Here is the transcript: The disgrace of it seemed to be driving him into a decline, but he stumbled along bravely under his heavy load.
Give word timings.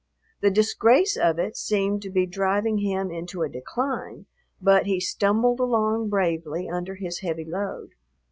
The 0.41 0.49
disgrace 0.49 1.15
of 1.15 1.37
it 1.37 1.55
seemed 1.55 2.01
to 2.01 2.09
be 2.09 2.25
driving 2.25 2.79
him 2.79 3.11
into 3.11 3.43
a 3.43 3.49
decline, 3.49 4.25
but 4.59 4.87
he 4.87 4.99
stumbled 4.99 5.59
along 5.59 6.09
bravely 6.09 6.67
under 6.67 6.95
his 6.95 7.19
heavy 7.19 7.45
load. 7.45 7.91